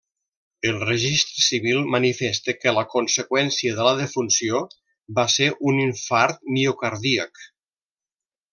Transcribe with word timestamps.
El 0.69 0.77
registre 0.83 1.43
civil 1.47 1.83
manifesta 1.95 2.55
que 2.63 2.73
la 2.77 2.83
conseqüència 2.95 3.75
de 3.81 3.87
la 3.89 3.91
defunció 4.01 4.63
va 5.21 5.27
ser 5.37 5.51
un 5.73 5.83
infart 5.87 6.43
miocardíac. 6.57 7.47